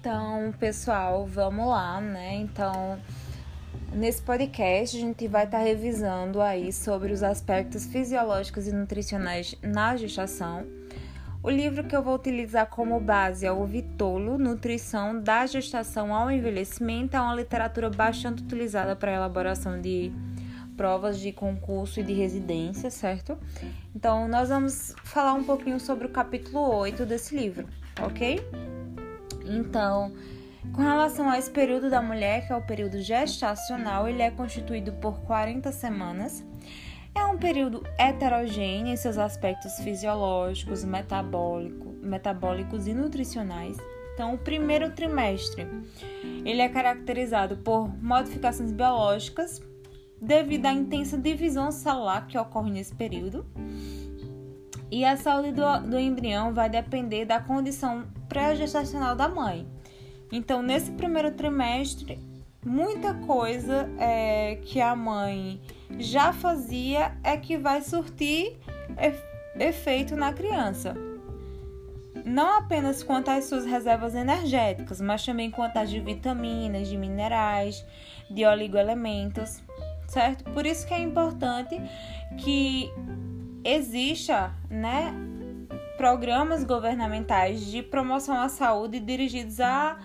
Então, 0.00 0.54
pessoal, 0.58 1.26
vamos 1.26 1.68
lá, 1.68 2.00
né? 2.00 2.36
Então, 2.36 2.98
nesse 3.92 4.22
podcast 4.22 4.96
a 4.96 5.00
gente 5.00 5.28
vai 5.28 5.44
estar 5.44 5.58
tá 5.58 5.64
revisando 5.64 6.40
aí 6.40 6.72
sobre 6.72 7.12
os 7.12 7.22
aspectos 7.22 7.84
fisiológicos 7.84 8.66
e 8.66 8.72
nutricionais 8.72 9.54
na 9.62 9.98
gestação. 9.98 10.66
O 11.42 11.50
livro 11.50 11.84
que 11.84 11.94
eu 11.94 12.02
vou 12.02 12.14
utilizar 12.14 12.66
como 12.68 12.98
base 12.98 13.44
é 13.44 13.52
o 13.52 13.66
Vitolo, 13.66 14.38
Nutrição 14.38 15.20
da 15.20 15.44
Gestação 15.44 16.14
ao 16.14 16.30
Envelhecimento. 16.30 17.14
É 17.14 17.20
uma 17.20 17.34
literatura 17.34 17.90
bastante 17.90 18.42
utilizada 18.42 18.96
para 18.96 19.12
elaboração 19.12 19.82
de 19.82 20.10
provas 20.78 21.20
de 21.20 21.30
concurso 21.30 22.00
e 22.00 22.02
de 22.02 22.14
residência, 22.14 22.90
certo? 22.90 23.36
Então, 23.94 24.26
nós 24.28 24.48
vamos 24.48 24.94
falar 25.04 25.34
um 25.34 25.44
pouquinho 25.44 25.78
sobre 25.78 26.06
o 26.06 26.10
capítulo 26.10 26.74
8 26.74 27.04
desse 27.04 27.36
livro, 27.36 27.68
ok? 28.00 28.40
Então, 29.50 30.12
com 30.72 30.82
relação 30.82 31.28
a 31.28 31.38
esse 31.38 31.50
período 31.50 31.90
da 31.90 32.00
mulher, 32.00 32.46
que 32.46 32.52
é 32.52 32.56
o 32.56 32.62
período 32.62 33.00
gestacional, 33.00 34.08
ele 34.08 34.22
é 34.22 34.30
constituído 34.30 34.92
por 34.92 35.20
40 35.22 35.72
semanas. 35.72 36.44
É 37.14 37.24
um 37.24 37.36
período 37.36 37.82
heterogêneo 37.98 38.92
em 38.92 38.96
seus 38.96 39.18
aspectos 39.18 39.80
fisiológicos, 39.80 40.84
metabólico, 40.84 41.92
metabólicos 42.00 42.86
e 42.86 42.94
nutricionais. 42.94 43.76
Então, 44.14 44.34
o 44.34 44.38
primeiro 44.38 44.90
trimestre, 44.92 45.66
ele 46.44 46.60
é 46.60 46.68
caracterizado 46.68 47.56
por 47.58 47.88
modificações 48.02 48.70
biológicas 48.70 49.60
devido 50.20 50.66
à 50.66 50.72
intensa 50.72 51.16
divisão 51.16 51.72
celular 51.72 52.26
que 52.26 52.38
ocorre 52.38 52.70
nesse 52.70 52.94
período. 52.94 53.46
E 54.90 55.04
a 55.04 55.16
saúde 55.16 55.52
do, 55.52 55.88
do 55.88 55.98
embrião 55.98 56.52
vai 56.52 56.68
depender 56.68 57.24
da 57.24 57.40
condição 57.40 58.06
pré-gestacional 58.28 59.14
da 59.14 59.28
mãe. 59.28 59.66
Então, 60.32 60.62
nesse 60.62 60.90
primeiro 60.92 61.30
trimestre, 61.32 62.18
muita 62.64 63.14
coisa 63.14 63.88
é, 63.98 64.56
que 64.62 64.80
a 64.80 64.94
mãe 64.96 65.60
já 65.98 66.32
fazia 66.32 67.16
é 67.22 67.36
que 67.36 67.56
vai 67.56 67.82
surtir 67.82 68.56
efeito 69.58 70.16
na 70.16 70.32
criança. 70.32 70.94
Não 72.24 72.58
apenas 72.58 73.02
quanto 73.02 73.30
às 73.30 73.44
suas 73.44 73.64
reservas 73.64 74.14
energéticas, 74.14 75.00
mas 75.00 75.24
também 75.24 75.50
quanto 75.50 75.78
às 75.78 75.90
de 75.90 76.00
vitaminas, 76.00 76.88
de 76.88 76.96
minerais, 76.96 77.84
de 78.28 78.44
oligoelementos, 78.44 79.62
certo? 80.06 80.44
Por 80.52 80.66
isso 80.66 80.86
que 80.86 80.94
é 80.94 81.00
importante 81.00 81.80
que 82.36 82.92
exista, 83.64 84.54
né, 84.68 85.12
programas 85.96 86.64
governamentais 86.64 87.66
de 87.66 87.82
promoção 87.82 88.40
à 88.40 88.48
saúde 88.48 88.98
dirigidos 88.98 89.60
a, 89.60 89.98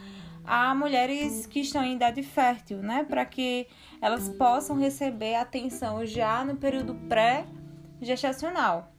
a 0.43 0.75
mulheres 0.75 1.45
que 1.45 1.61
estão 1.61 1.83
em 1.83 1.95
idade 1.95 2.21
fértil, 2.21 2.79
né, 2.79 3.05
para 3.07 3.25
que 3.25 3.67
elas 4.01 4.27
possam 4.29 4.77
receber 4.77 5.35
atenção 5.35 6.05
já 6.05 6.43
no 6.43 6.55
período 6.57 6.95
pré-gestacional. 7.07 8.91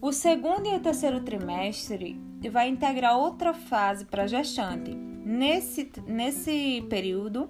O 0.00 0.12
segundo 0.12 0.66
e 0.66 0.76
o 0.76 0.80
terceiro 0.80 1.20
trimestre 1.20 2.18
vai 2.50 2.68
integrar 2.68 3.18
outra 3.18 3.52
fase 3.52 4.06
para 4.06 4.26
gestante. 4.26 5.09
Nesse, 5.30 5.88
nesse 6.08 6.84
período, 6.90 7.48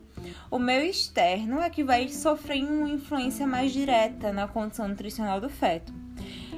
o 0.50 0.58
meio 0.58 0.84
externo 0.84 1.62
é 1.62 1.70
que 1.70 1.82
vai 1.82 2.06
sofrer 2.10 2.62
uma 2.62 2.90
influência 2.90 3.46
mais 3.46 3.72
direta 3.72 4.34
na 4.34 4.46
condição 4.46 4.86
nutricional 4.86 5.40
do 5.40 5.48
feto. 5.48 5.90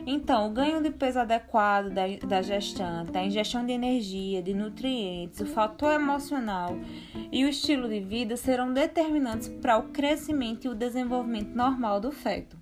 Então, 0.05 0.48
o 0.48 0.53
ganho 0.53 0.83
de 0.83 0.91
peso 0.91 1.20
adequado 1.20 1.91
da, 1.91 2.09
da 2.27 2.43
gestante, 2.43 3.17
a 3.17 3.25
ingestão 3.25 3.65
de 3.65 3.70
energia, 3.70 4.43
de 4.43 4.53
nutrientes, 4.53 5.39
o 5.39 5.47
fator 5.47 5.93
emocional 5.93 6.77
e 7.31 7.45
o 7.45 7.48
estilo 7.48 7.88
de 7.88 8.00
vida 8.00 8.37
serão 8.37 8.72
determinantes 8.72 9.49
para 9.49 9.78
o 9.78 9.91
crescimento 9.91 10.65
e 10.65 10.71
o 10.71 10.75
desenvolvimento 10.75 11.55
normal 11.55 12.00
do 12.00 12.11
feto. 12.11 12.56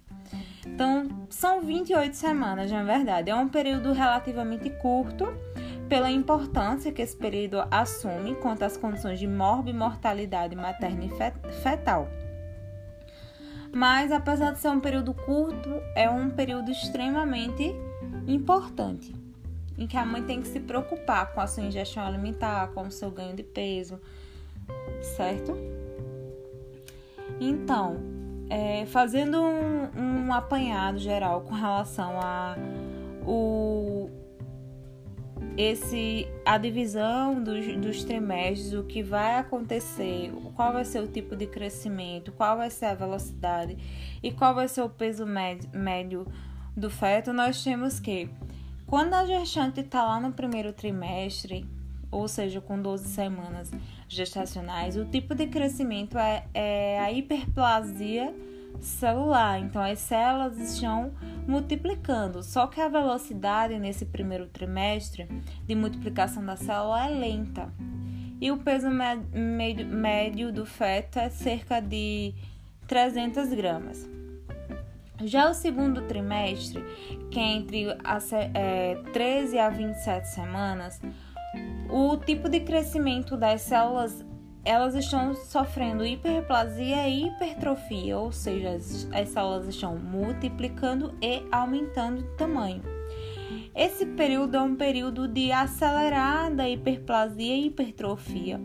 Então, 0.66 1.09
são 1.31 1.62
28 1.62 2.15
semanas, 2.15 2.70
na 2.70 2.82
verdade. 2.82 3.31
É 3.31 3.34
um 3.34 3.49
período 3.49 3.93
relativamente 3.93 4.69
curto 4.69 5.26
pela 5.90 6.08
importância 6.08 6.92
que 6.92 7.02
esse 7.02 7.16
período 7.16 7.66
assume 7.68 8.36
quanto 8.36 8.62
às 8.62 8.76
condições 8.76 9.18
de 9.18 9.26
morbimortalidade 9.26 10.54
materna 10.54 11.04
e 11.04 11.52
fetal. 11.60 12.08
Mas, 13.72 14.12
apesar 14.12 14.52
de 14.52 14.60
ser 14.60 14.68
um 14.68 14.78
período 14.78 15.12
curto, 15.12 15.68
é 15.96 16.08
um 16.08 16.30
período 16.30 16.70
extremamente 16.70 17.74
importante, 18.28 19.12
em 19.76 19.86
que 19.88 19.96
a 19.96 20.06
mãe 20.06 20.22
tem 20.22 20.40
que 20.40 20.46
se 20.46 20.60
preocupar 20.60 21.32
com 21.32 21.40
a 21.40 21.46
sua 21.48 21.64
ingestão 21.64 22.04
alimentar, 22.04 22.68
com 22.68 22.82
o 22.82 22.90
seu 22.90 23.10
ganho 23.10 23.34
de 23.34 23.42
peso, 23.42 24.00
certo? 25.16 25.56
Então, 27.40 27.96
é, 28.48 28.86
fazendo 28.86 29.40
um, 29.40 30.26
um 30.26 30.32
apanhado 30.32 30.98
geral 30.98 31.40
com 31.40 31.54
relação 31.54 32.20
a 32.20 32.56
o 33.26 34.08
esse 35.56 36.26
a 36.44 36.56
divisão 36.58 37.42
dos, 37.42 37.66
dos 37.76 38.04
trimestres, 38.04 38.72
o 38.72 38.84
que 38.84 39.02
vai 39.02 39.38
acontecer, 39.38 40.32
qual 40.54 40.72
vai 40.72 40.84
ser 40.84 41.02
o 41.02 41.08
tipo 41.08 41.36
de 41.36 41.46
crescimento, 41.46 42.32
qual 42.32 42.56
vai 42.56 42.70
ser 42.70 42.86
a 42.86 42.94
velocidade 42.94 43.76
e 44.22 44.32
qual 44.32 44.54
vai 44.54 44.68
ser 44.68 44.82
o 44.82 44.88
peso 44.88 45.26
médio, 45.26 45.68
médio 45.72 46.26
do 46.76 46.88
feto, 46.88 47.32
nós 47.32 47.62
temos 47.62 48.00
que 48.00 48.30
quando 48.86 49.14
a 49.14 49.24
gestante 49.24 49.80
está 49.80 50.02
lá 50.02 50.18
no 50.18 50.32
primeiro 50.32 50.72
trimestre, 50.72 51.64
ou 52.10 52.26
seja, 52.26 52.60
com 52.60 52.80
12 52.80 53.08
semanas 53.08 53.70
gestacionais, 54.08 54.96
o 54.96 55.04
tipo 55.04 55.34
de 55.34 55.46
crescimento 55.46 56.18
é, 56.18 56.44
é 56.52 56.98
a 56.98 57.12
hiperplasia 57.12 58.34
celular. 58.81 59.58
Então, 59.60 59.82
as 59.82 59.98
células 59.98 60.58
estão 60.58 61.12
multiplicando, 61.47 62.42
só 62.42 62.66
que 62.66 62.81
a 62.81 62.88
velocidade 62.88 63.78
nesse 63.78 64.06
primeiro 64.06 64.47
trimestre 64.47 65.26
de 65.66 65.75
multiplicação 65.75 66.44
da 66.44 66.56
célula 66.56 67.06
é 67.06 67.08
lenta. 67.10 67.72
E 68.41 68.50
o 68.50 68.56
peso 68.56 68.88
médio 68.91 70.53
do 70.53 70.64
feto 70.64 71.19
é 71.19 71.28
cerca 71.28 71.81
de 71.81 72.34
300 72.86 73.53
gramas. 73.53 74.08
Já 75.22 75.50
o 75.50 75.54
segundo 75.54 76.02
trimestre, 76.02 76.82
que 77.31 77.38
é 77.38 77.52
entre 77.52 77.87
as, 78.02 78.32
é, 78.32 78.94
13 79.12 79.58
a 79.58 79.69
27 79.69 80.28
semanas, 80.28 80.98
o 81.91 82.16
tipo 82.16 82.48
de 82.48 82.60
crescimento 82.60 83.37
das 83.37 83.60
células 83.60 84.25
elas 84.65 84.94
estão 84.94 85.34
sofrendo 85.34 86.04
hiperplasia 86.04 87.09
e 87.09 87.26
hipertrofia, 87.26 88.19
ou 88.19 88.31
seja, 88.31 88.71
as, 88.71 89.09
as 89.12 89.28
células 89.31 89.66
estão 89.66 89.97
multiplicando 89.97 91.15
e 91.22 91.43
aumentando 91.50 92.22
de 92.22 92.37
tamanho. 92.37 92.82
Esse 93.75 94.04
período 94.04 94.56
é 94.56 94.60
um 94.60 94.76
período 94.76 95.26
de 95.26 95.53
acelerada 95.53 96.69
hiperplasia 96.69 97.56
e 97.56 97.66
hipertrofia, 97.66 98.60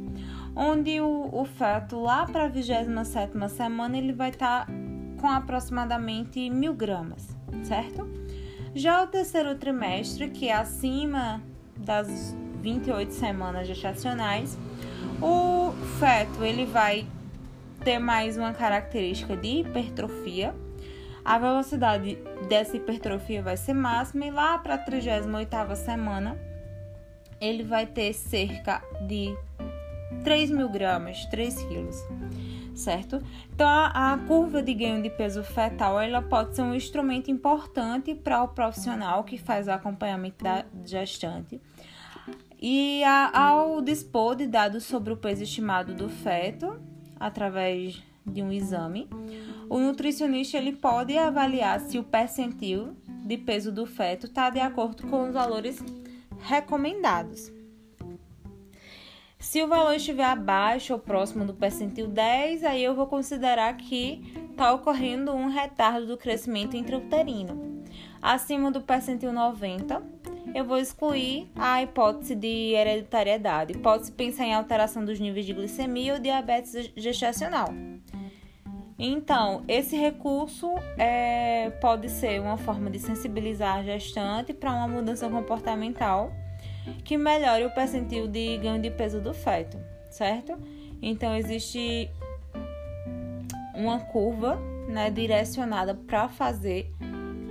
onde 0.56 1.00
o, 1.00 1.30
o 1.32 1.46
feto 1.46 2.00
lá 2.02 2.26
para 2.26 2.46
a 2.46 2.48
27 2.48 3.32
semana 3.50 3.98
ele 3.98 4.14
vai 4.14 4.30
estar 4.30 4.66
tá 4.66 4.74
com 5.22 5.28
aproximadamente 5.28 6.50
mil 6.50 6.74
gramas, 6.74 7.36
certo? 7.64 8.08
Já 8.74 9.04
o 9.04 9.08
terceiro 9.08 9.56
trimestre, 9.56 10.30
que 10.30 10.50
é 10.50 10.54
acima 10.54 11.42
das 11.78 12.36
28 12.62 13.14
semanas 13.14 13.68
gestacionais, 13.68 14.58
o 15.22 15.74
feto 16.00 16.44
ele 16.44 16.66
vai 16.66 17.08
ter 17.84 18.00
mais 18.00 18.38
uma 18.38 18.54
característica 18.54 19.36
de 19.36 19.60
hipertrofia. 19.60 20.56
A 21.24 21.38
velocidade 21.38 22.18
dessa 22.48 22.78
hipertrofia 22.78 23.42
vai 23.42 23.58
ser 23.58 23.74
máxima 23.74 24.26
e 24.26 24.32
lá 24.32 24.58
para 24.58 24.76
a 24.76 24.78
38 24.78 25.76
semana 25.76 26.38
ele 27.40 27.64
vai 27.64 27.86
ter 27.86 28.14
cerca 28.14 28.82
de 29.08 29.36
3 30.24 30.52
mil 30.52 30.70
gramas, 30.70 31.26
3 31.26 31.64
quilos, 31.64 31.96
certo? 32.76 33.22
Então 33.54 33.68
a, 33.68 34.14
a, 34.14 34.18
curva 34.20 34.62
de 34.62 34.74
ganho 34.74 35.02
de 35.02 35.10
peso 35.10 35.44
fetal 35.44 36.00
ela 36.00 36.22
pode 36.22 36.56
ser 36.56 36.62
um 36.62 36.74
instrumento 36.74 37.30
importante 37.30 38.14
para 38.14 38.44
o 38.44 38.48
profissional 38.48 39.24
que 39.24 39.38
faz 39.38 39.68
o 39.68 39.72
acompanhamento 39.72 40.44
da 40.44 40.66
gestante 40.86 41.60
e 42.68 43.04
a, 43.04 43.50
ao 43.50 43.80
dispor 43.80 44.36
de 44.36 44.48
dados 44.48 44.86
sobre 44.86 45.14
o 45.14 45.18
peso 45.18 45.44
estimado 45.44 45.94
do 45.94 46.10
feto, 46.10 46.82
através 47.20 48.02
de 48.26 48.42
um 48.42 48.52
exame, 48.52 49.08
o 49.70 49.78
nutricionista 49.78 50.58
ele 50.58 50.72
pode 50.72 51.16
avaliar 51.16 51.80
se 51.80 52.00
o 52.00 52.04
percentil 52.04 52.98
de 53.24 53.38
peso 53.38 53.72
do 53.72 53.86
feto 53.86 54.26
está 54.26 54.50
de 54.50 54.60
acordo 54.60 55.06
com 55.06 55.28
os 55.28 55.34
valores 55.36 55.80
recomendados. 56.40 57.54
Se 59.38 59.62
o 59.62 59.68
valor 59.68 59.94
estiver 59.94 60.26
abaixo 60.26 60.94
ou 60.94 60.98
próximo 60.98 61.46
do 61.46 61.54
percentil 61.54 62.08
10, 62.08 62.64
aí 62.64 62.84
eu 62.84 62.96
vou 62.96 63.06
considerar 63.06 63.78
que 63.78 64.24
está 64.50 64.74
ocorrendo 64.74 65.32
um 65.34 65.50
retardo 65.50 66.08
do 66.08 66.18
crescimento 66.18 66.76
intrauterino. 66.76 67.86
Acima 68.20 68.72
do 68.72 68.82
percentil 68.82 69.32
90, 69.32 70.15
eu 70.54 70.64
vou 70.66 70.78
excluir 70.78 71.50
a 71.56 71.82
hipótese 71.82 72.36
de 72.36 72.74
hereditariedade. 72.74 73.78
Pode-se 73.78 74.12
pensar 74.12 74.46
em 74.46 74.54
alteração 74.54 75.04
dos 75.04 75.20
níveis 75.20 75.46
de 75.46 75.54
glicemia 75.54 76.14
ou 76.14 76.20
diabetes 76.20 76.92
gestacional. 76.96 77.70
Então, 78.98 79.64
esse 79.68 79.98
recurso 79.98 80.74
é, 80.98 81.70
pode 81.82 82.10
ser 82.10 82.40
uma 82.40 82.58
forma 82.58 82.90
de 82.90 83.00
sensibilizar 83.00 83.78
a 83.78 83.84
gestante 83.84 84.54
para 84.54 84.72
uma 84.74 84.88
mudança 84.88 85.28
comportamental 85.30 86.32
que 87.04 87.18
melhore 87.18 87.66
o 87.66 87.72
percentil 87.72 88.28
de 88.28 88.58
ganho 88.58 88.82
de 88.82 88.90
peso 88.90 89.20
do 89.20 89.34
feto, 89.34 89.78
certo? 90.10 90.58
Então, 91.02 91.36
existe 91.36 92.10
uma 93.74 94.00
curva 94.00 94.56
né, 94.88 95.10
direcionada 95.10 95.94
para 95.94 96.30
fazer 96.30 96.90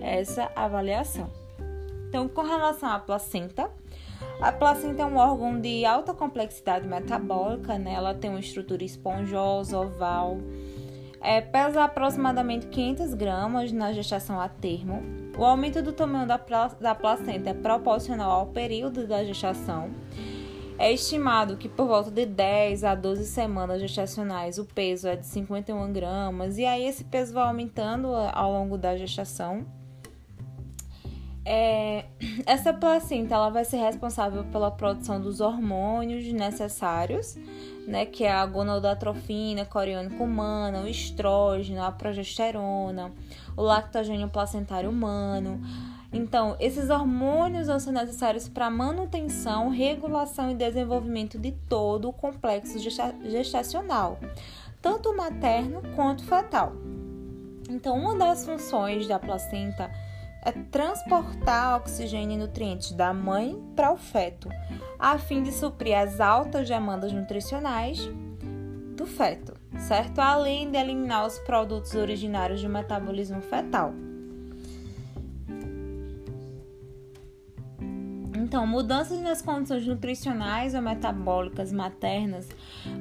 essa 0.00 0.50
avaliação. 0.56 1.43
Então, 2.14 2.28
com 2.28 2.42
relação 2.42 2.88
à 2.90 3.00
placenta, 3.00 3.68
a 4.40 4.52
placenta 4.52 5.02
é 5.02 5.04
um 5.04 5.16
órgão 5.16 5.60
de 5.60 5.84
alta 5.84 6.14
complexidade 6.14 6.86
metabólica, 6.86 7.76
né? 7.76 7.94
ela 7.94 8.14
tem 8.14 8.30
uma 8.30 8.38
estrutura 8.38 8.84
esponjosa, 8.84 9.76
oval, 9.80 10.38
é, 11.20 11.40
pesa 11.40 11.82
aproximadamente 11.82 12.68
500 12.68 13.14
gramas 13.14 13.72
na 13.72 13.92
gestação 13.92 14.40
a 14.40 14.48
termo. 14.48 15.02
O 15.36 15.44
aumento 15.44 15.82
do 15.82 15.92
tamanho 15.92 16.24
da, 16.24 16.40
da 16.80 16.94
placenta 16.94 17.50
é 17.50 17.52
proporcional 17.52 18.30
ao 18.30 18.46
período 18.46 19.08
da 19.08 19.24
gestação. 19.24 19.90
É 20.78 20.92
estimado 20.92 21.56
que 21.56 21.68
por 21.68 21.88
volta 21.88 22.12
de 22.12 22.26
10 22.26 22.84
a 22.84 22.94
12 22.94 23.24
semanas 23.24 23.80
gestacionais 23.80 24.56
o 24.56 24.64
peso 24.64 25.08
é 25.08 25.16
de 25.16 25.26
51 25.26 25.92
gramas, 25.92 26.58
e 26.58 26.64
aí 26.64 26.86
esse 26.86 27.02
peso 27.02 27.34
vai 27.34 27.42
aumentando 27.42 28.06
ao 28.32 28.52
longo 28.52 28.78
da 28.78 28.96
gestação. 28.96 29.66
É, 31.46 32.06
essa 32.46 32.72
placenta 32.72 33.34
ela 33.34 33.50
vai 33.50 33.64
ser 33.64 33.76
responsável 33.76 34.44
pela 34.44 34.70
produção 34.70 35.20
dos 35.20 35.40
hormônios 35.40 36.24
necessários, 36.32 37.36
né, 37.86 38.06
que 38.06 38.24
é 38.24 38.32
a 38.32 38.46
gonadotrofina, 38.46 39.66
coriônica 39.66 40.22
humana, 40.22 40.80
o 40.80 40.88
estrógeno, 40.88 41.82
a 41.82 41.92
progesterona, 41.92 43.12
o 43.56 43.62
lactogênio 43.62 44.28
placentário 44.28 44.88
humano. 44.88 45.60
Então, 46.10 46.56
esses 46.60 46.90
hormônios 46.90 47.66
vão 47.66 47.78
ser 47.78 47.90
necessários 47.90 48.48
para 48.48 48.70
manutenção, 48.70 49.68
regulação 49.68 50.50
e 50.50 50.54
desenvolvimento 50.54 51.38
de 51.38 51.50
todo 51.68 52.08
o 52.08 52.12
complexo 52.12 52.78
gestacional, 52.78 54.18
tanto 54.80 55.14
materno 55.14 55.82
quanto 55.96 56.24
fetal. 56.24 56.72
Então, 57.68 57.98
uma 57.98 58.14
das 58.14 58.46
funções 58.46 59.08
da 59.08 59.18
placenta 59.18 59.90
é 60.44 60.52
transportar 60.52 61.76
oxigênio 61.76 62.36
e 62.36 62.38
nutrientes 62.38 62.92
da 62.92 63.12
mãe 63.12 63.58
para 63.74 63.92
o 63.92 63.96
feto, 63.96 64.48
a 64.98 65.18
fim 65.18 65.42
de 65.42 65.50
suprir 65.50 65.96
as 65.96 66.20
altas 66.20 66.68
demandas 66.68 67.12
nutricionais 67.12 67.98
do 68.94 69.06
feto, 69.06 69.54
certo? 69.78 70.20
Além 70.20 70.70
de 70.70 70.78
eliminar 70.78 71.26
os 71.26 71.38
produtos 71.40 71.94
originários 71.94 72.62
do 72.62 72.68
metabolismo 72.68 73.40
fetal. 73.40 73.92
Então, 78.54 78.68
mudanças 78.68 79.18
nas 79.18 79.42
condições 79.42 79.84
nutricionais 79.84 80.76
ou 80.76 80.80
metabólicas 80.80 81.72
maternas 81.72 82.48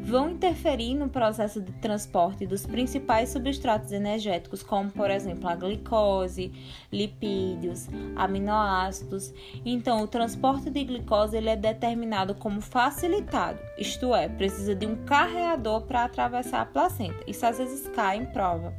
vão 0.01 0.31
interferir 0.31 0.95
no 0.95 1.09
processo 1.09 1.61
de 1.61 1.71
transporte 1.73 2.47
dos 2.47 2.65
principais 2.65 3.29
substratos 3.29 3.91
energéticos, 3.91 4.63
como, 4.63 4.89
por 4.89 5.11
exemplo, 5.11 5.47
a 5.47 5.55
glicose, 5.55 6.51
lipídios, 6.91 7.87
aminoácidos. 8.15 9.31
Então, 9.63 10.01
o 10.01 10.07
transporte 10.07 10.71
de 10.71 10.83
glicose 10.83 11.37
ele 11.37 11.49
é 11.49 11.55
determinado 11.55 12.33
como 12.33 12.59
facilitado, 12.59 13.59
isto 13.77 14.15
é, 14.15 14.27
precisa 14.27 14.73
de 14.73 14.87
um 14.87 15.05
carreador 15.05 15.81
para 15.81 16.05
atravessar 16.05 16.61
a 16.61 16.65
placenta. 16.65 17.23
Isso 17.27 17.45
às 17.45 17.59
vezes 17.59 17.87
cai 17.89 18.17
em 18.17 18.25
prova. 18.25 18.73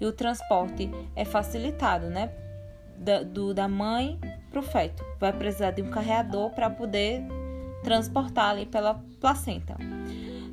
E 0.00 0.04
o 0.04 0.10
transporte 0.10 0.90
é 1.14 1.24
facilitado, 1.24 2.10
né? 2.10 2.32
Da, 2.98 3.22
do, 3.22 3.54
da 3.54 3.68
mãe 3.68 4.18
para 4.50 4.60
o 4.60 4.62
feto. 4.62 5.04
Vai 5.18 5.32
precisar 5.32 5.70
de 5.70 5.82
um 5.82 5.90
carreador 5.90 6.50
para 6.50 6.68
poder 6.68 7.22
transportar 7.82 8.50
ali 8.50 8.66
pela 8.66 8.94
placenta. 9.20 9.76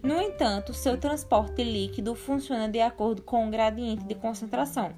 No 0.03 0.21
entanto, 0.21 0.73
seu 0.73 0.97
transporte 0.97 1.63
líquido 1.63 2.15
funciona 2.15 2.69
de 2.69 2.79
acordo 2.79 3.21
com 3.21 3.47
o 3.47 3.51
gradiente 3.51 4.05
de 4.05 4.15
concentração. 4.15 4.93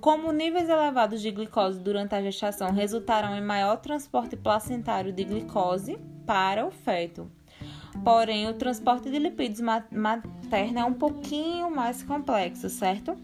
Como 0.00 0.32
níveis 0.32 0.68
elevados 0.68 1.22
de 1.22 1.30
glicose 1.30 1.78
durante 1.78 2.14
a 2.14 2.22
gestação 2.22 2.72
resultarão 2.72 3.36
em 3.36 3.40
maior 3.40 3.76
transporte 3.76 4.36
placentário 4.36 5.12
de 5.12 5.24
glicose 5.24 5.96
para 6.26 6.66
o 6.66 6.70
feto, 6.70 7.30
Porém, 8.04 8.48
o 8.48 8.54
transporte 8.54 9.10
de 9.10 9.18
lipídios 9.18 9.60
materna 9.60 10.80
é 10.80 10.84
um 10.84 10.94
pouquinho 10.94 11.70
mais 11.70 12.02
complexo, 12.02 12.68
certo? 12.68 13.16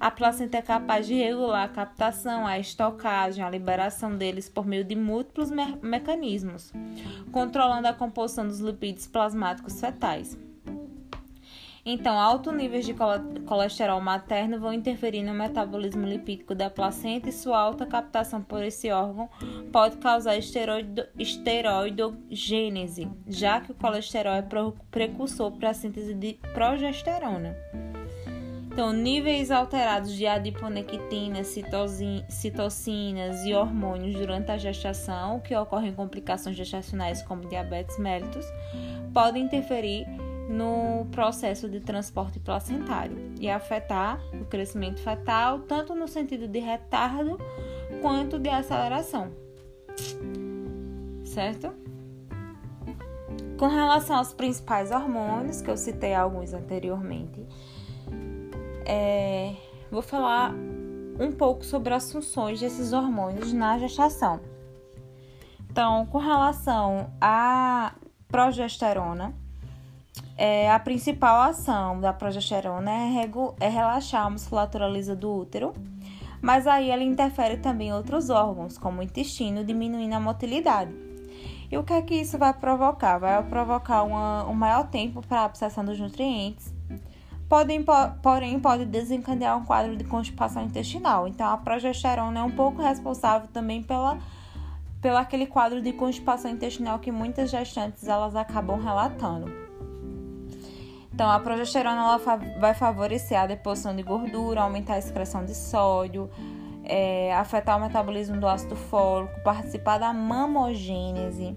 A 0.00 0.10
placenta 0.10 0.58
é 0.58 0.62
capaz 0.62 1.06
de 1.06 1.14
regular 1.14 1.64
a 1.64 1.68
captação, 1.68 2.46
a 2.46 2.58
estocagem, 2.58 3.44
a 3.44 3.50
liberação 3.50 4.16
deles 4.16 4.48
por 4.48 4.66
meio 4.66 4.82
de 4.82 4.96
múltiplos 4.96 5.50
me 5.50 5.76
mecanismos, 5.82 6.72
controlando 7.30 7.86
a 7.86 7.92
composição 7.92 8.46
dos 8.46 8.60
lipídios 8.60 9.06
plasmáticos 9.06 9.80
fetais. 9.80 10.36
Então, 11.86 12.18
altos 12.18 12.54
níveis 12.54 12.86
de 12.86 12.94
colesterol 13.46 14.00
materno 14.00 14.58
vão 14.58 14.72
interferir 14.72 15.22
no 15.22 15.34
metabolismo 15.34 16.06
lipídico 16.06 16.54
da 16.54 16.70
placenta 16.70 17.28
e 17.28 17.32
sua 17.32 17.58
alta 17.58 17.84
captação 17.84 18.40
por 18.40 18.64
esse 18.64 18.90
órgão 18.90 19.28
pode 19.70 19.98
causar 19.98 20.38
esteroidogênese, 20.38 23.06
já 23.26 23.60
que 23.60 23.72
o 23.72 23.74
colesterol 23.74 24.32
é 24.32 24.42
precursor 24.90 25.52
para 25.52 25.68
a 25.70 25.74
síntese 25.74 26.14
de 26.14 26.38
progesterona. 26.54 27.54
Então, 28.72 28.90
níveis 28.92 29.50
alterados 29.50 30.16
de 30.16 30.26
adiponectina, 30.26 31.44
citocinas 31.44 33.44
e 33.44 33.52
hormônios 33.52 34.16
durante 34.16 34.50
a 34.50 34.56
gestação, 34.56 35.38
que 35.38 35.54
ocorrem 35.54 35.90
em 35.90 35.94
complicações 35.94 36.56
gestacionais 36.56 37.20
como 37.22 37.46
diabetes 37.46 37.98
mellitus, 37.98 38.46
podem 39.12 39.44
interferir 39.44 40.06
no 40.48 41.06
processo 41.10 41.68
de 41.68 41.80
transporte 41.80 42.38
placentário 42.38 43.32
e 43.40 43.48
afetar 43.48 44.20
o 44.34 44.44
crescimento 44.44 45.00
fetal, 45.00 45.60
tanto 45.60 45.94
no 45.94 46.06
sentido 46.06 46.46
de 46.46 46.58
retardo 46.58 47.38
quanto 48.02 48.38
de 48.38 48.48
aceleração. 48.48 49.32
Certo? 51.24 51.72
Com 53.58 53.66
relação 53.68 54.16
aos 54.16 54.32
principais 54.32 54.90
hormônios, 54.90 55.62
que 55.62 55.70
eu 55.70 55.76
citei 55.76 56.14
alguns 56.14 56.52
anteriormente, 56.52 57.46
é, 58.84 59.54
vou 59.90 60.02
falar 60.02 60.52
um 61.18 61.32
pouco 61.32 61.64
sobre 61.64 61.94
as 61.94 62.10
funções 62.10 62.60
desses 62.60 62.92
hormônios 62.92 63.52
na 63.52 63.78
gestação. 63.78 64.40
Então, 65.70 66.06
com 66.06 66.18
relação 66.18 67.12
à 67.20 67.94
progesterona, 68.28 69.34
é, 70.36 70.70
a 70.70 70.78
principal 70.78 71.40
ação 71.42 72.00
da 72.00 72.12
progesterona 72.12 72.90
é, 72.90 73.30
é 73.60 73.68
relaxar 73.68 74.26
a 74.26 74.30
musculatura 74.30 74.88
lisa 74.88 75.14
do 75.14 75.32
útero, 75.32 75.74
mas 76.40 76.66
aí 76.66 76.90
ela 76.90 77.02
interfere 77.02 77.56
também 77.56 77.88
em 77.88 77.92
outros 77.92 78.30
órgãos, 78.30 78.76
como 78.76 79.00
o 79.00 79.02
intestino, 79.02 79.64
diminuindo 79.64 80.14
a 80.14 80.20
motilidade. 80.20 80.94
E 81.70 81.78
o 81.78 81.82
que 81.82 81.92
é 81.92 82.02
que 82.02 82.14
isso 82.14 82.38
vai 82.38 82.52
provocar? 82.52 83.18
Vai 83.18 83.42
provocar 83.42 84.02
uma, 84.02 84.44
um 84.46 84.54
maior 84.54 84.86
tempo 84.88 85.22
para 85.26 85.40
a 85.40 85.44
absorção 85.44 85.84
dos 85.84 85.98
nutrientes, 85.98 86.72
Podem, 87.48 87.84
porém 88.22 88.58
pode 88.58 88.86
desencadear 88.86 89.56
um 89.56 89.64
quadro 89.64 89.96
de 89.96 90.04
constipação 90.04 90.64
intestinal. 90.64 91.28
Então 91.28 91.46
a 91.46 91.56
progesterona 91.56 92.40
é 92.40 92.42
um 92.42 92.50
pouco 92.50 92.82
responsável 92.82 93.48
também 93.52 93.82
pela 93.82 94.18
pelo 95.00 95.18
aquele 95.18 95.46
quadro 95.46 95.82
de 95.82 95.92
constipação 95.92 96.50
intestinal 96.50 96.98
que 96.98 97.12
muitas 97.12 97.50
gestantes 97.50 98.08
elas 98.08 98.34
acabam 98.34 98.80
relatando. 98.80 99.63
Então, 101.14 101.30
a 101.30 101.38
progesterona 101.38 102.00
ela 102.00 102.18
vai 102.58 102.74
favorecer 102.74 103.38
a 103.38 103.46
deposição 103.46 103.94
de 103.94 104.02
gordura, 104.02 104.62
aumentar 104.62 104.94
a 104.94 104.98
excreção 104.98 105.44
de 105.44 105.54
sódio, 105.54 106.28
é, 106.82 107.32
afetar 107.36 107.78
o 107.78 107.80
metabolismo 107.80 108.40
do 108.40 108.48
ácido 108.48 108.74
fólico, 108.74 109.32
participar 109.44 109.98
da 109.98 110.12
mamogênese. 110.12 111.56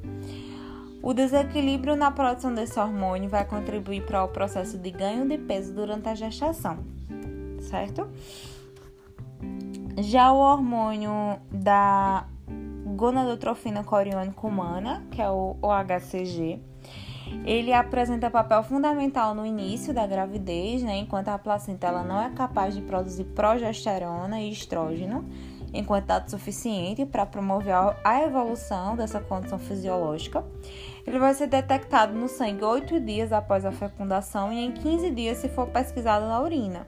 O 1.01 1.11
desequilíbrio 1.11 1.95
na 1.95 2.11
produção 2.11 2.53
desse 2.53 2.79
hormônio 2.79 3.29
vai 3.31 3.45
contribuir 3.45 4.05
para 4.05 4.23
o 4.23 4.27
processo 4.27 4.77
de 4.77 4.91
ganho 4.91 5.27
de 5.27 5.39
peso 5.39 5.73
durante 5.73 6.07
a 6.07 6.13
gestação, 6.13 6.77
certo? 7.59 8.07
Já 9.97 10.31
o 10.31 10.37
hormônio 10.37 11.41
da 11.51 12.27
gonadotrofina 12.95 13.83
coriônica 13.83 14.45
humana, 14.45 15.03
que 15.09 15.19
é 15.19 15.29
o 15.29 15.55
OHCG, 15.63 16.61
ele 17.45 17.73
apresenta 17.73 18.29
papel 18.29 18.61
fundamental 18.63 19.33
no 19.33 19.45
início 19.45 19.93
da 19.93 20.05
gravidez, 20.05 20.83
né, 20.83 20.97
enquanto 20.97 21.29
a 21.29 21.37
placenta 21.37 21.87
ela 21.87 22.03
não 22.03 22.21
é 22.21 22.29
capaz 22.31 22.75
de 22.75 22.81
produzir 22.81 23.23
progesterona 23.25 24.41
e 24.41 24.51
estrógeno. 24.51 25.25
em 25.73 25.83
quantidade 25.83 26.31
suficiente 26.31 27.05
para 27.05 27.25
promover 27.25 27.73
a 28.03 28.23
evolução 28.23 28.95
dessa 28.95 29.19
condição 29.19 29.59
fisiológica. 29.59 30.43
Ele 31.05 31.19
vai 31.19 31.33
ser 31.33 31.47
detectado 31.47 32.13
no 32.13 32.27
sangue 32.27 32.63
8 32.63 32.99
dias 32.99 33.31
após 33.31 33.65
a 33.65 33.71
fecundação 33.71 34.51
e 34.51 34.65
em 34.65 34.71
15 34.71 35.11
dias 35.11 35.37
se 35.37 35.49
for 35.49 35.67
pesquisado 35.67 36.25
na 36.25 36.41
urina. 36.41 36.87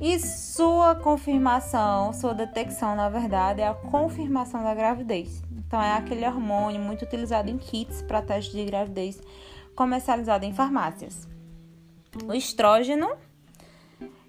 E 0.00 0.18
sua 0.18 0.96
confirmação, 0.96 2.12
sua 2.12 2.34
detecção, 2.34 2.96
na 2.96 3.08
verdade, 3.08 3.60
é 3.60 3.68
a 3.68 3.74
confirmação 3.74 4.64
da 4.64 4.74
gravidez. 4.74 5.42
Então, 5.72 5.80
é 5.80 5.94
aquele 5.94 6.26
hormônio 6.26 6.78
muito 6.78 7.06
utilizado 7.06 7.48
em 7.48 7.56
kits 7.56 8.02
para 8.02 8.20
teste 8.20 8.54
de 8.54 8.62
gravidez 8.62 9.18
comercializado 9.74 10.44
em 10.44 10.52
farmácias. 10.52 11.26
O 12.26 12.34
estrógeno 12.34 13.08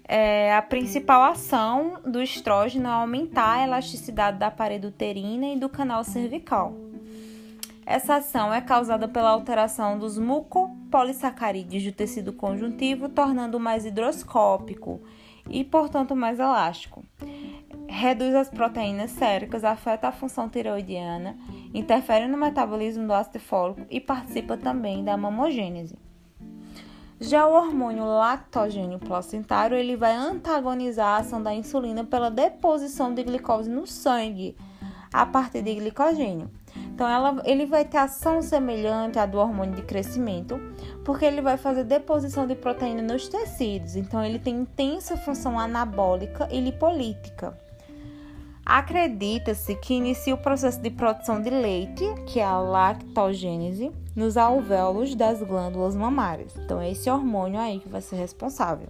é, 0.08 0.56
a 0.56 0.62
principal 0.62 1.22
ação 1.22 2.00
do 2.02 2.22
estrógeno 2.22 2.88
é 2.88 2.92
aumentar 2.92 3.58
a 3.58 3.62
elasticidade 3.62 4.38
da 4.38 4.50
parede 4.50 4.86
uterina 4.86 5.48
e 5.48 5.58
do 5.58 5.68
canal 5.68 6.02
cervical. 6.02 6.72
Essa 7.84 8.14
ação 8.14 8.50
é 8.50 8.62
causada 8.62 9.06
pela 9.06 9.28
alteração 9.28 9.98
dos 9.98 10.16
mucopolissacarídeos 10.16 11.84
do 11.84 11.92
tecido 11.92 12.32
conjuntivo, 12.32 13.06
tornando-o 13.06 13.60
mais 13.60 13.84
hidroscópico 13.84 14.98
e, 15.50 15.62
portanto, 15.62 16.16
mais 16.16 16.40
elástico. 16.40 17.04
Reduz 17.88 18.34
as 18.34 18.48
proteínas 18.48 19.10
séricas, 19.10 19.64
afeta 19.64 20.08
a 20.08 20.12
função 20.12 20.48
tireoidiana, 20.48 21.36
interfere 21.72 22.26
no 22.26 22.36
metabolismo 22.36 23.06
do 23.06 23.12
ácido 23.12 23.40
fólico 23.40 23.82
e 23.90 24.00
participa 24.00 24.56
também 24.56 25.04
da 25.04 25.16
mamogênese. 25.16 25.96
Já 27.20 27.46
o 27.46 27.54
hormônio 27.54 28.04
lactogênio 28.04 28.98
placentário, 28.98 29.76
ele 29.76 29.96
vai 29.96 30.14
antagonizar 30.14 31.06
a 31.06 31.16
ação 31.18 31.42
da 31.42 31.54
insulina 31.54 32.04
pela 32.04 32.30
deposição 32.30 33.14
de 33.14 33.22
glicose 33.22 33.70
no 33.70 33.86
sangue 33.86 34.56
a 35.12 35.24
partir 35.24 35.62
de 35.62 35.74
glicogênio. 35.76 36.50
Então, 36.92 37.08
ela, 37.08 37.40
ele 37.44 37.66
vai 37.66 37.84
ter 37.84 37.98
ação 37.98 38.42
semelhante 38.42 39.18
à 39.18 39.26
do 39.26 39.38
hormônio 39.38 39.76
de 39.76 39.82
crescimento, 39.82 40.60
porque 41.04 41.24
ele 41.24 41.40
vai 41.40 41.56
fazer 41.56 41.84
deposição 41.84 42.46
de 42.46 42.56
proteína 42.56 43.02
nos 43.02 43.28
tecidos. 43.28 43.94
Então, 43.94 44.24
ele 44.24 44.40
tem 44.40 44.56
intensa 44.56 45.16
função 45.16 45.58
anabólica 45.58 46.48
e 46.50 46.60
lipolítica. 46.60 47.56
Acredita-se 48.66 49.74
que 49.74 49.94
inicia 49.94 50.34
o 50.34 50.38
processo 50.38 50.80
de 50.80 50.90
produção 50.90 51.40
de 51.42 51.50
leite, 51.50 52.04
que 52.26 52.40
é 52.40 52.44
a 52.44 52.58
lactogênese, 52.58 53.92
nos 54.16 54.36
alvéolos 54.36 55.14
das 55.14 55.42
glândulas 55.42 55.94
mamárias. 55.94 56.56
Então, 56.56 56.80
é 56.80 56.90
esse 56.90 57.10
hormônio 57.10 57.60
aí 57.60 57.78
que 57.78 57.88
vai 57.88 58.00
ser 58.00 58.16
responsável. 58.16 58.88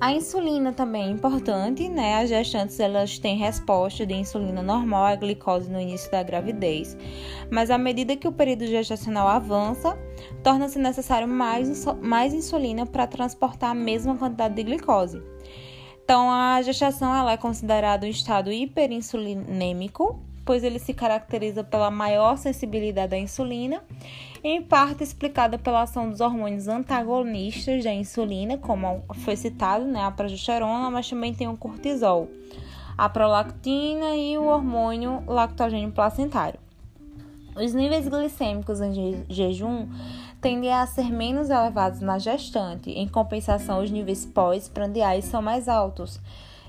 A 0.00 0.12
insulina 0.12 0.72
também 0.72 1.06
é 1.06 1.10
importante, 1.10 1.88
né? 1.88 2.22
As 2.22 2.28
gestantes 2.28 2.78
elas 2.78 3.18
têm 3.18 3.36
resposta 3.36 4.06
de 4.06 4.14
insulina 4.14 4.62
normal 4.62 5.06
à 5.06 5.16
glicose 5.16 5.68
no 5.68 5.80
início 5.80 6.08
da 6.08 6.22
gravidez, 6.22 6.96
mas 7.50 7.68
à 7.68 7.76
medida 7.76 8.14
que 8.14 8.28
o 8.28 8.32
período 8.32 8.64
gestacional 8.64 9.26
avança, 9.26 9.98
torna-se 10.44 10.78
necessário 10.78 11.26
mais, 11.26 11.84
mais 12.00 12.32
insulina 12.32 12.86
para 12.86 13.08
transportar 13.08 13.70
a 13.70 13.74
mesma 13.74 14.16
quantidade 14.16 14.54
de 14.54 14.62
glicose. 14.62 15.20
Então, 16.10 16.30
a 16.30 16.62
gestação 16.62 17.14
ela 17.14 17.32
é 17.32 17.36
considerada 17.36 18.06
um 18.06 18.08
estado 18.08 18.50
hiperinsulinêmico, 18.50 20.18
pois 20.42 20.64
ele 20.64 20.78
se 20.78 20.94
caracteriza 20.94 21.62
pela 21.62 21.90
maior 21.90 22.38
sensibilidade 22.38 23.14
à 23.14 23.18
insulina, 23.18 23.82
em 24.42 24.62
parte 24.62 25.04
explicada 25.04 25.58
pela 25.58 25.82
ação 25.82 26.08
dos 26.08 26.22
hormônios 26.22 26.66
antagonistas 26.66 27.84
da 27.84 27.92
insulina, 27.92 28.56
como 28.56 29.04
foi 29.16 29.36
citado, 29.36 29.84
né, 29.84 30.02
a 30.02 30.10
progesterona, 30.10 30.90
mas 30.90 31.06
também 31.10 31.34
tem 31.34 31.46
o 31.46 31.58
cortisol, 31.58 32.30
a 32.96 33.06
prolactina 33.10 34.16
e 34.16 34.38
o 34.38 34.44
hormônio 34.44 35.22
lactogênio 35.26 35.92
placentário. 35.92 36.58
Os 37.54 37.74
níveis 37.74 38.08
glicêmicos 38.08 38.80
em 38.80 39.26
jejum 39.28 39.86
tendem 40.40 40.72
a 40.72 40.86
ser 40.86 41.10
menos 41.10 41.50
elevados 41.50 42.00
na 42.00 42.18
gestante, 42.18 42.90
em 42.90 43.08
compensação, 43.08 43.82
os 43.82 43.90
níveis 43.90 44.24
pós-prandiais 44.24 45.24
são 45.24 45.42
mais 45.42 45.68
altos, 45.68 46.20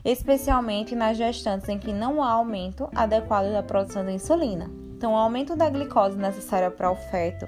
especialmente 0.03 0.95
nas 0.95 1.17
gestantes 1.17 1.69
em 1.69 1.77
que 1.77 1.93
não 1.93 2.23
há 2.23 2.31
aumento 2.31 2.89
adequado 2.95 3.51
da 3.51 3.61
produção 3.61 4.03
da 4.03 4.11
insulina. 4.11 4.69
Então, 4.95 5.13
o 5.13 5.17
aumento 5.17 5.55
da 5.55 5.69
glicose 5.69 6.17
necessária 6.17 6.69
para 6.71 6.91
o 6.91 6.95
feto 6.95 7.47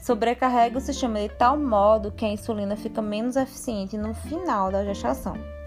sobrecarrega 0.00 0.78
o 0.78 0.80
sistema 0.80 1.20
de 1.20 1.28
tal 1.28 1.56
modo 1.56 2.10
que 2.10 2.24
a 2.24 2.28
insulina 2.28 2.76
fica 2.76 3.00
menos 3.00 3.36
eficiente 3.36 3.96
no 3.96 4.12
final 4.12 4.70
da 4.70 4.84
gestação. 4.84 5.61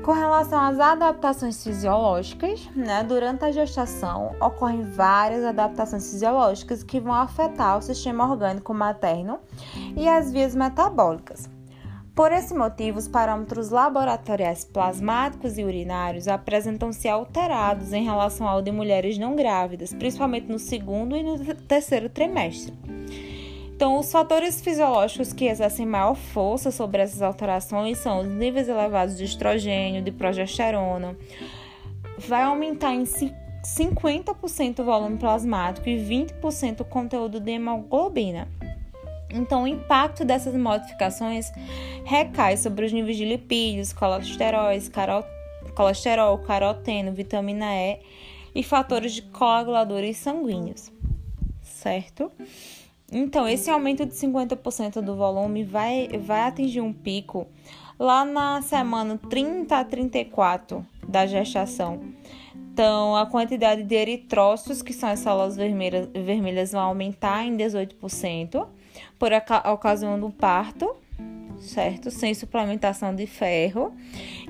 Com 0.00 0.12
relação 0.12 0.58
às 0.58 0.80
adaptações 0.80 1.62
fisiológicas, 1.62 2.68
né, 2.74 3.04
durante 3.04 3.44
a 3.44 3.52
gestação 3.52 4.34
ocorrem 4.40 4.82
várias 4.82 5.44
adaptações 5.44 6.10
fisiológicas 6.10 6.82
que 6.82 6.98
vão 6.98 7.14
afetar 7.14 7.78
o 7.78 7.82
sistema 7.82 8.28
orgânico 8.28 8.74
materno 8.74 9.38
e 9.96 10.08
as 10.08 10.32
vias 10.32 10.56
metabólicas. 10.56 11.48
Por 12.14 12.30
esse 12.30 12.52
motivo, 12.52 12.98
os 12.98 13.08
parâmetros 13.08 13.70
laboratoriais 13.70 14.64
plasmáticos 14.64 15.56
e 15.56 15.64
urinários 15.64 16.28
apresentam-se 16.28 17.08
alterados 17.08 17.92
em 17.92 18.04
relação 18.04 18.46
ao 18.46 18.60
de 18.60 18.70
mulheres 18.70 19.16
não 19.16 19.34
grávidas, 19.34 19.94
principalmente 19.94 20.46
no 20.46 20.58
segundo 20.58 21.16
e 21.16 21.22
no 21.22 21.38
terceiro 21.54 22.10
trimestre. 22.10 22.74
Então, 23.82 23.98
os 23.98 24.12
fatores 24.12 24.60
fisiológicos 24.60 25.32
que 25.32 25.46
exercem 25.46 25.84
maior 25.84 26.14
força 26.14 26.70
sobre 26.70 27.02
essas 27.02 27.20
alterações 27.20 27.98
são 27.98 28.20
os 28.20 28.28
níveis 28.28 28.68
elevados 28.68 29.16
de 29.16 29.24
estrogênio, 29.24 30.00
de 30.00 30.12
progesterona. 30.12 31.16
Vai 32.16 32.42
aumentar 32.42 32.94
em 32.94 33.02
50% 33.02 34.78
o 34.78 34.84
volume 34.84 35.18
plasmático 35.18 35.88
e 35.88 35.96
20% 35.96 36.82
o 36.82 36.84
conteúdo 36.84 37.40
de 37.40 37.50
hemoglobina. 37.50 38.46
Então, 39.28 39.64
o 39.64 39.66
impacto 39.66 40.24
dessas 40.24 40.54
modificações 40.54 41.50
recai 42.04 42.56
sobre 42.56 42.86
os 42.86 42.92
níveis 42.92 43.16
de 43.16 43.24
lipídios, 43.24 43.92
colesteróis, 43.92 44.88
colesterol, 45.74 46.38
caroteno, 46.38 47.12
vitamina 47.12 47.74
E 47.74 47.98
e 48.54 48.62
fatores 48.62 49.12
de 49.12 49.22
coaguladores 49.22 50.18
sanguíneos, 50.18 50.92
certo? 51.64 52.30
Então, 53.12 53.46
esse 53.46 53.70
aumento 53.70 54.06
de 54.06 54.14
50% 54.14 55.02
do 55.02 55.14
volume 55.14 55.64
vai, 55.64 56.08
vai 56.18 56.40
atingir 56.42 56.80
um 56.80 56.94
pico 56.94 57.46
lá 57.98 58.24
na 58.24 58.62
semana 58.62 59.20
30 59.28 59.76
a 59.76 59.84
34 59.84 60.84
da 61.06 61.26
gestação. 61.26 62.00
Então, 62.72 63.14
a 63.14 63.26
quantidade 63.26 63.82
de 63.82 63.94
eritrócitos, 63.94 64.80
que 64.80 64.94
são 64.94 65.10
as 65.10 65.18
células 65.18 65.56
vermelhas, 65.56 66.08
vermelhas, 66.08 66.72
vão 66.72 66.80
aumentar 66.80 67.44
em 67.44 67.54
18% 67.54 68.66
por 69.18 69.30
ocasião 69.70 70.18
do 70.18 70.30
parto, 70.30 70.96
certo? 71.60 72.10
Sem 72.10 72.32
suplementação 72.32 73.14
de 73.14 73.26
ferro, 73.26 73.94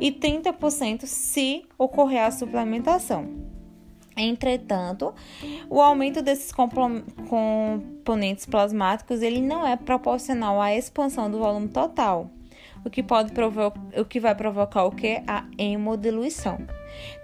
e 0.00 0.12
30% 0.12 1.04
se 1.04 1.64
ocorrer 1.76 2.22
a 2.22 2.30
suplementação. 2.30 3.51
Entretanto, 4.16 5.14
o 5.70 5.80
aumento 5.80 6.22
desses 6.22 6.52
componentes 6.52 8.44
plasmáticos 8.46 9.22
ele 9.22 9.40
não 9.40 9.66
é 9.66 9.76
proporcional 9.76 10.60
à 10.60 10.74
expansão 10.74 11.30
do 11.30 11.38
volume 11.38 11.68
total, 11.68 12.30
o 12.84 12.90
que 12.90 13.02
pode 13.02 13.32
o 13.98 14.04
que 14.04 14.20
vai 14.20 14.34
provocar 14.34 14.84
o 14.84 14.90
que 14.90 15.22
a 15.26 15.44
hemodiluição. 15.56 16.58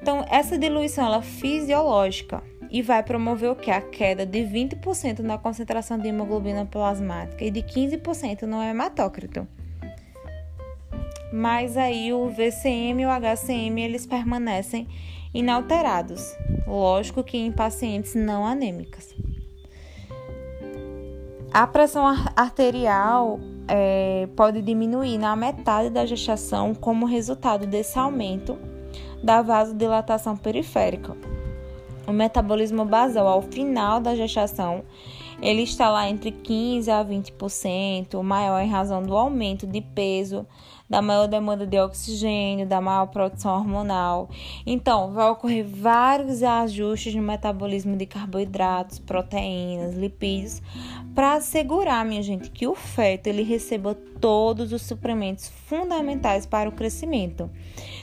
Então, 0.00 0.25
essa 0.30 0.57
diluição 0.57 1.07
ela 1.07 1.18
é 1.18 1.23
fisiológica 1.23 2.42
e 2.71 2.83
vai 2.83 3.02
promover 3.02 3.50
o 3.50 3.57
que 3.57 3.71
a 3.71 3.80
queda 3.80 4.25
de 4.25 4.40
20% 4.40 5.21
na 5.21 5.38
concentração 5.38 5.99
de 5.99 6.09
hemoglobina 6.09 6.64
plasmática 6.66 7.45
e 7.45 7.50
de 7.50 7.62
15% 7.62 8.42
no 8.42 8.62
hematócrito. 8.62 9.47
Mas 11.33 11.76
aí 11.76 12.12
o 12.12 12.30
VCM 12.30 13.02
e 13.02 13.07
o 13.07 13.11
HCM 13.11 13.83
eles 13.83 14.07
permanecem 14.07 14.88
inalterados, 15.32 16.35
lógico 16.66 17.23
que 17.23 17.37
em 17.37 17.52
pacientes 17.52 18.14
não 18.14 18.47
anêmicas. 18.47 19.14
A 21.52 21.66
pressão 21.66 22.06
arterial 22.37 23.40
é, 23.66 24.28
pode 24.37 24.61
diminuir 24.62 25.18
na 25.18 25.35
metade 25.35 25.90
da 25.90 26.04
gestação 26.04 26.75
como 26.75 27.06
resultado 27.06 27.66
desse 27.66 27.99
aumento 27.99 28.58
da 29.23 29.42
vasodilatação 29.42 30.37
periférica. 30.37 31.16
O 32.06 32.12
metabolismo 32.12 32.85
basal 32.85 33.26
ao 33.26 33.42
final 33.42 34.00
da 34.00 34.14
gestação 34.14 34.85
ele 35.40 35.62
está 35.62 35.88
lá 35.88 36.08
entre 36.08 36.32
15 36.32 36.90
a 36.90 37.04
20%, 37.04 38.20
maior 38.23 38.61
em 38.61 38.68
razão 38.68 39.02
do 39.02 39.16
aumento 39.16 39.66
de 39.66 39.80
peso 39.80 40.44
da 40.88 41.02
maior 41.02 41.26
demanda 41.26 41.66
de 41.66 41.78
oxigênio, 41.78 42.66
da 42.66 42.80
maior 42.80 43.07
produção 43.07 43.54
hormonal. 43.54 44.30
Então, 44.64 45.12
vai 45.12 45.30
ocorrer 45.30 45.66
vários 45.66 46.42
ajustes 46.42 47.14
no 47.14 47.23
metabolismo 47.23 47.97
de 47.97 48.07
carboidratos, 48.07 48.99
proteínas, 48.99 49.95
lipídios, 49.95 50.62
para 51.14 51.35
assegurar, 51.35 52.04
minha 52.04 52.23
gente, 52.23 52.50
que 52.50 52.66
o 52.66 52.75
feto 52.75 53.26
ele 53.26 53.42
receba 53.42 53.95
todos 54.21 54.73
os 54.73 54.83
suprimentos 54.83 55.49
fundamentais 55.66 56.47
para 56.47 56.68
o 56.68 56.73
crescimento. 56.73 57.50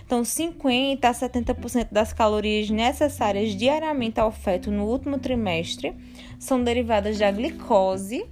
Então, 0.06 0.24
50 0.24 1.08
a 1.08 1.14
70% 1.14 1.88
das 1.92 2.14
calorias 2.14 2.70
necessárias 2.70 3.56
diariamente 3.56 4.20
ao 4.20 4.32
feto 4.32 4.70
no 4.70 4.86
último 4.86 5.18
trimestre 5.18 5.96
são 6.38 6.64
derivadas 6.64 7.18
da 7.18 7.32
glicose 7.32 8.26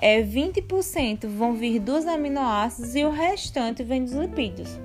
é, 0.00 0.22
20% 0.22 1.26
vão 1.28 1.52
vir 1.52 1.78
dos 1.78 2.06
aminoácidos 2.06 2.96
e 2.96 3.04
o 3.04 3.10
restante 3.10 3.84
vem 3.84 4.02
dos 4.02 4.14
lipídios. 4.14 4.80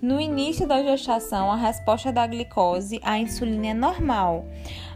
No 0.00 0.18
início 0.18 0.66
da 0.66 0.82
gestação, 0.82 1.50
a 1.50 1.56
resposta 1.56 2.10
da 2.10 2.26
glicose 2.26 2.98
à 3.02 3.18
insulina 3.18 3.68
é 3.68 3.74
normal, 3.74 4.46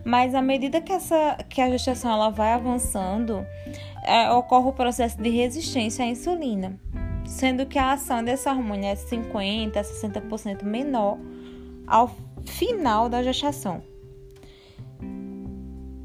mas 0.04 0.34
à 0.34 0.40
medida 0.40 0.80
que, 0.80 0.92
essa, 0.92 1.36
que 1.48 1.60
a 1.60 1.68
gestação 1.68 2.12
ela 2.12 2.30
vai 2.30 2.52
avançando, 2.52 3.44
é, 4.04 4.30
ocorre 4.30 4.68
o 4.68 4.72
processo 4.72 5.20
de 5.20 5.28
resistência 5.28 6.04
à 6.04 6.08
insulina, 6.08 6.78
sendo 7.26 7.66
que 7.66 7.78
a 7.78 7.92
ação 7.92 8.24
desse 8.24 8.48
hormônio 8.48 8.86
é 8.86 8.94
50% 8.94 9.76
a 9.76 9.82
60% 9.82 10.64
menor 10.64 11.18
ao 11.86 12.14
final 12.46 13.08
da 13.08 13.22
gestação. 13.22 13.89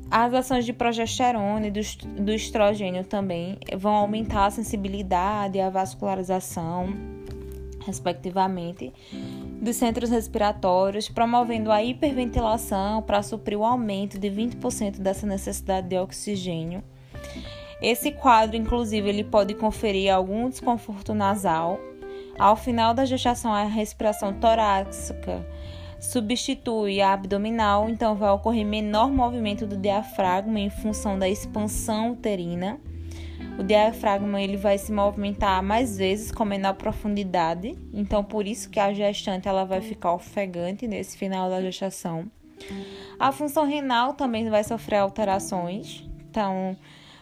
As 0.09 0.33
ações 0.33 0.65
de 0.65 0.73
progesterona 0.73 1.67
e 1.67 1.71
do, 1.71 1.81
do 2.23 2.31
estrogênio 2.31 3.03
também 3.03 3.57
vão 3.77 3.93
aumentar 3.93 4.45
a 4.45 4.51
sensibilidade 4.51 5.57
e 5.57 5.61
a 5.61 5.69
vascularização, 5.69 6.93
respectivamente, 7.85 8.93
dos 9.61 9.75
centros 9.75 10.09
respiratórios, 10.09 11.09
promovendo 11.09 11.71
a 11.71 11.83
hiperventilação 11.83 13.01
para 13.01 13.23
suprir 13.23 13.57
o 13.57 13.65
aumento 13.65 14.19
de 14.19 14.29
20% 14.29 14.99
dessa 14.99 15.25
necessidade 15.25 15.87
de 15.87 15.97
oxigênio. 15.97 16.83
Esse 17.81 18.11
quadro, 18.11 18.55
inclusive, 18.55 19.09
ele 19.09 19.23
pode 19.23 19.53
conferir 19.55 20.13
algum 20.13 20.49
desconforto 20.49 21.13
nasal. 21.13 21.79
Ao 22.37 22.55
final 22.55 22.93
da 22.93 23.05
gestação, 23.05 23.53
a 23.53 23.63
respiração 23.63 24.33
torácica 24.33 25.45
substitui 26.05 27.01
a 27.01 27.13
abdominal, 27.13 27.89
então 27.89 28.15
vai 28.15 28.29
ocorrer 28.29 28.65
menor 28.65 29.11
movimento 29.11 29.65
do 29.65 29.75
diafragma 29.75 30.59
em 30.59 30.69
função 30.69 31.17
da 31.17 31.27
expansão 31.27 32.11
uterina. 32.11 32.79
O 33.57 33.63
diafragma 33.63 34.41
ele 34.41 34.57
vai 34.57 34.77
se 34.77 34.91
movimentar 34.91 35.63
mais 35.63 35.97
vezes 35.97 36.31
com 36.31 36.45
menor 36.45 36.73
profundidade, 36.73 37.77
então 37.93 38.23
por 38.23 38.45
isso 38.45 38.69
que 38.69 38.79
a 38.79 38.93
gestante 38.93 39.47
ela 39.47 39.65
vai 39.65 39.81
ficar 39.81 40.13
ofegante 40.13 40.87
nesse 40.87 41.17
final 41.17 41.49
da 41.49 41.61
gestação. 41.61 42.29
A 43.19 43.31
função 43.31 43.65
renal 43.65 44.13
também 44.13 44.49
vai 44.49 44.63
sofrer 44.63 44.97
alterações, 44.97 46.03
então 46.29 46.75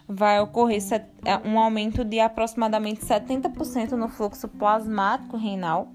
vai 0.08 0.40
ocorrer 0.40 0.82
é, 1.24 1.38
um 1.48 1.58
aumento 1.58 2.04
de 2.04 2.20
aproximadamente 2.20 3.02
70% 3.02 3.92
no 3.92 4.10
fluxo 4.10 4.48
plasmático 4.48 5.38
renal 5.38 5.92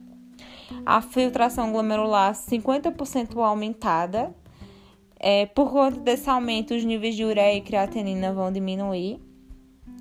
a 0.85 1.01
filtração 1.01 1.73
glomerular 1.73 2.33
50% 2.33 3.37
aumentada. 3.37 4.35
É, 5.21 5.47
por 5.47 5.71
conta 5.71 5.99
desse 5.99 6.31
aumento, 6.31 6.75
os 6.75 6.85
níveis 6.85 7.17
de 7.17 7.25
ureia 7.25 7.57
e 7.57 7.61
creatinina 7.61 8.33
vão 8.33 8.53
diminuir. 8.53 9.21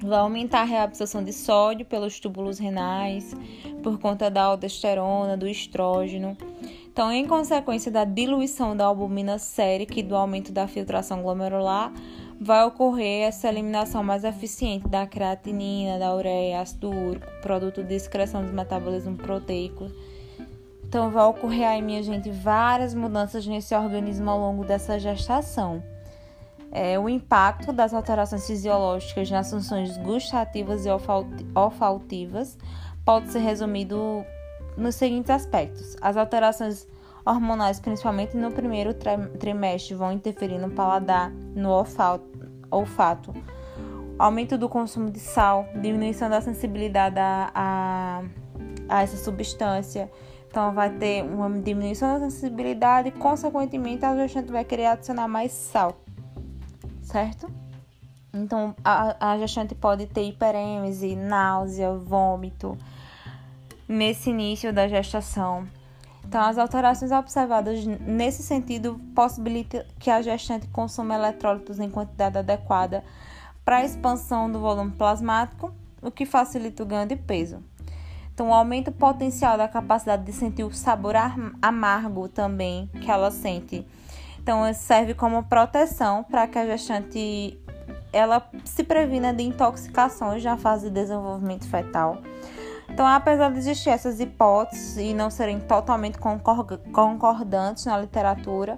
Vai 0.02 0.20
aumentar 0.20 0.62
a 0.62 0.66
reabsorção 0.66 1.24
de 1.24 1.34
sódio 1.34 1.84
pelos 1.84 2.20
túbulos 2.20 2.60
renais, 2.60 3.36
por 3.82 3.98
conta 3.98 4.30
da 4.30 4.44
aldosterona, 4.44 5.36
do 5.36 5.48
estrógeno. 5.48 6.38
Então, 6.86 7.12
em 7.12 7.26
consequência 7.26 7.92
da 7.92 8.06
diluição 8.06 8.78
da 8.78 8.86
albumina 8.86 9.40
sérica 9.40 10.00
e 10.00 10.04
do 10.04 10.16
aumento 10.16 10.52
da 10.52 10.68
filtração 10.68 11.24
glomerular, 11.24 11.92
vai 12.40 12.64
ocorrer 12.66 13.28
essa 13.28 13.48
eliminação 13.48 14.04
mais 14.04 14.24
eficiente 14.24 14.88
da 14.88 15.08
creatinina, 15.08 15.98
da 15.98 16.14
ureia, 16.14 16.62
ácido 16.62 16.92
úrico, 16.92 17.26
produto 17.42 17.84
de 17.84 17.96
excreção 17.96 18.44
dos 18.44 18.52
metabolismos 18.52 19.20
proteicos 19.20 19.92
então, 20.88 21.12
vai 21.12 21.26
ocorrer 21.26 21.68
aí, 21.68 21.82
minha 21.82 22.02
gente, 22.02 22.32
várias 22.32 22.94
mudanças 22.94 23.46
nesse 23.46 23.76
organismo 23.76 24.30
ao 24.30 24.40
longo 24.40 24.64
dessa 24.64 24.98
gestação. 24.98 25.84
É, 26.72 26.98
o 26.98 27.10
impacto 27.10 27.74
das 27.74 27.94
alterações 27.94 28.48
fisiológicas 28.48 29.30
nas 29.30 29.52
funções 29.52 29.98
gustativas 29.98 30.86
e 30.86 30.90
olfativas 31.54 32.58
pode 33.04 33.30
ser 33.34 33.40
resumido 33.40 34.24
nos 34.78 34.96
seguintes 34.96 35.30
aspectos: 35.30 35.98
as 36.00 36.16
alterações 36.16 36.88
hormonais, 37.26 37.82
principalmente 37.82 38.38
no 38.38 38.50
primeiro 38.52 38.94
trimestre, 38.94 39.94
vão 39.94 40.14
interferir 40.14 40.58
no 40.58 40.70
paladar, 40.70 41.32
no 41.54 41.70
olfato, 42.72 43.34
aumento 44.18 44.58
do 44.58 44.70
consumo 44.70 45.12
de 45.12 45.20
sal, 45.20 45.68
diminuição 45.82 46.30
da 46.30 46.40
sensibilidade 46.40 47.20
a, 47.20 47.52
a, 47.54 48.24
a 48.88 49.04
essa 49.04 49.18
substância 49.18 50.10
então, 50.50 50.74
vai 50.74 50.90
ter 50.90 51.24
uma 51.24 51.50
diminuição 51.50 52.20
da 52.20 52.30
sensibilidade 52.30 53.10
e, 53.10 53.12
consequentemente, 53.12 54.06
a 54.06 54.16
gestante 54.16 54.52
vai 54.52 54.64
querer 54.64 54.88
adicionar 54.88 55.28
mais 55.28 55.52
sal, 55.52 56.00
certo? 57.04 57.52
Então, 58.34 58.76
a, 58.84 59.32
a 59.34 59.38
gestante 59.38 59.76
pode 59.76 60.08
ter 60.08 60.24
hiperêmese, 60.24 61.16
náusea, 61.16 61.94
vômito 61.94 62.78
nesse 63.88 64.30
início 64.30 64.74
da 64.74 64.88
gestação. 64.88 65.68
Então, 66.24 66.42
as 66.42 66.58
alterações 66.58 67.12
observadas 67.12 67.86
nesse 67.86 68.44
sentido 68.44 69.00
possibilitam 69.16 69.84
que 70.00 70.10
a 70.10 70.22
gestante 70.22 70.68
consuma 70.68 71.16
eletrólitos 71.16 71.80
em 71.80 71.90
quantidade 71.90 72.38
adequada 72.38 73.04
para 73.64 73.78
a 73.78 73.86
expansão 73.86 74.52
do 74.52 74.60
volume 74.60 74.92
plasmático, 74.92 75.74
o 76.02 76.12
que 76.12 76.26
facilita 76.26 76.84
o 76.84 76.86
ganho 76.86 77.08
de 77.08 77.16
peso. 77.16 77.64
Então, 78.38 78.54
aumenta 78.54 78.92
o 78.92 78.94
potencial 78.94 79.58
da 79.58 79.68
capacidade 79.68 80.24
de 80.24 80.32
sentir 80.32 80.64
o 80.64 80.72
sabor 80.72 81.16
amargo 81.60 82.30
também 82.30 82.88
que 83.02 83.10
ela 83.10 83.32
sente. 83.32 83.84
Então, 84.40 84.72
serve 84.76 85.16
como 85.16 85.42
proteção 85.42 86.24
para 86.24 86.46
que 86.46 86.60
a 86.60 86.68
gestante 86.68 87.60
ela 88.14 88.48
se 88.64 88.84
previna 88.84 89.34
de 89.34 89.42
intoxicações 89.42 90.44
na 90.44 90.56
fase 90.56 90.86
de 90.88 90.94
desenvolvimento 90.94 91.68
fetal. 91.68 92.20
Então, 92.88 93.08
apesar 93.08 93.52
de 93.52 93.58
existir 93.58 93.90
essas 93.90 94.20
hipóteses 94.20 94.98
e 94.98 95.16
não 95.16 95.32
serem 95.32 95.60
totalmente 95.60 96.20
concordantes 96.20 97.86
na 97.86 97.98
literatura, 97.98 98.78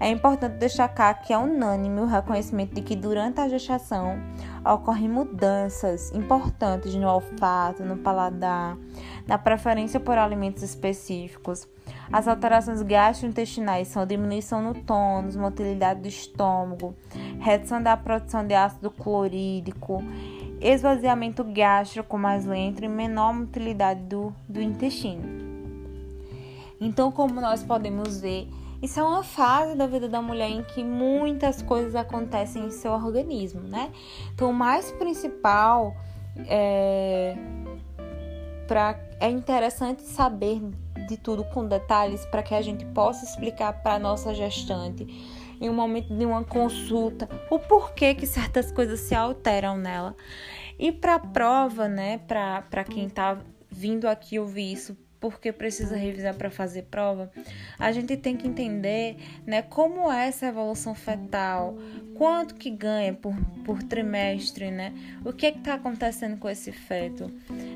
é 0.00 0.08
importante 0.08 0.56
destacar 0.56 1.20
que 1.20 1.30
é 1.30 1.36
unânime 1.36 2.00
o 2.00 2.06
reconhecimento 2.06 2.74
de 2.74 2.80
que 2.80 2.96
durante 2.96 3.38
a 3.38 3.48
gestação 3.48 4.18
ocorrem 4.64 5.10
mudanças 5.10 6.10
importantes 6.12 6.94
no 6.94 7.06
olfato, 7.06 7.84
no 7.84 7.98
paladar, 7.98 8.78
na 9.26 9.36
preferência 9.36 10.00
por 10.00 10.16
alimentos 10.16 10.62
específicos. 10.62 11.68
As 12.10 12.26
alterações 12.26 12.80
gastrointestinais 12.80 13.88
são 13.88 14.06
diminuição 14.06 14.62
no 14.62 14.72
tônus, 14.72 15.36
motilidade 15.36 16.00
do 16.00 16.08
estômago, 16.08 16.96
redução 17.38 17.82
da 17.82 17.94
produção 17.94 18.46
de 18.46 18.54
ácido 18.54 18.90
clorídrico, 18.90 20.02
esvaziamento 20.62 21.44
gástrico 21.44 22.16
mais 22.16 22.46
lento 22.46 22.82
e 22.82 22.88
menor 22.88 23.34
motilidade 23.34 24.00
do, 24.04 24.34
do 24.48 24.62
intestino. 24.62 25.28
Então, 26.80 27.12
como 27.12 27.38
nós 27.38 27.62
podemos 27.62 28.22
ver, 28.22 28.48
isso 28.82 28.98
é 28.98 29.02
uma 29.02 29.22
fase 29.22 29.74
da 29.74 29.86
vida 29.86 30.08
da 30.08 30.22
mulher 30.22 30.50
em 30.50 30.62
que 30.62 30.82
muitas 30.82 31.60
coisas 31.60 31.94
acontecem 31.94 32.64
em 32.64 32.70
seu 32.70 32.92
organismo, 32.92 33.60
né? 33.60 33.92
Então, 34.32 34.50
o 34.50 34.54
mais 34.54 34.90
principal 34.92 35.94
é, 36.46 37.36
pra, 38.66 38.98
é 39.20 39.28
interessante 39.28 40.02
saber 40.02 40.62
de 41.06 41.16
tudo 41.16 41.44
com 41.44 41.66
detalhes 41.66 42.24
para 42.26 42.42
que 42.42 42.54
a 42.54 42.62
gente 42.62 42.84
possa 42.86 43.24
explicar 43.24 43.82
para 43.82 43.98
nossa 43.98 44.32
gestante 44.32 45.06
em 45.60 45.68
um 45.68 45.74
momento 45.74 46.14
de 46.16 46.24
uma 46.24 46.42
consulta 46.42 47.28
o 47.50 47.58
porquê 47.58 48.14
que 48.14 48.26
certas 48.26 48.72
coisas 48.72 49.00
se 49.00 49.14
alteram 49.14 49.76
nela. 49.76 50.16
E 50.78 50.90
para 50.90 51.18
prova, 51.18 51.86
né, 51.86 52.18
para 52.26 52.84
quem 52.84 53.06
está 53.06 53.38
vindo 53.68 54.08
aqui 54.08 54.38
ouvir 54.38 54.72
isso 54.72 54.96
porque 55.20 55.52
precisa 55.52 55.96
revisar 55.96 56.34
para 56.34 56.50
fazer 56.50 56.84
prova, 56.84 57.30
a 57.78 57.92
gente 57.92 58.16
tem 58.16 58.36
que 58.36 58.48
entender 58.48 59.16
né, 59.46 59.60
como 59.60 60.10
é 60.10 60.26
essa 60.26 60.46
evolução 60.46 60.94
fetal, 60.94 61.76
quanto 62.14 62.54
que 62.54 62.70
ganha 62.70 63.12
por, 63.12 63.34
por 63.64 63.82
trimestre, 63.82 64.70
né? 64.70 64.94
O 65.24 65.32
que 65.32 65.46
é 65.46 65.50
está 65.50 65.74
acontecendo 65.74 66.38
com 66.38 66.48
esse 66.48 66.72
feto, 66.72 67.30